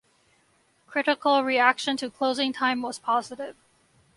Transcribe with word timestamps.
Critical 0.87 1.43
reaction 1.43 1.95
to 1.97 2.09
"Closing 2.09 2.51
Time" 2.53 2.81
was 2.81 2.97
positive. 2.97 3.55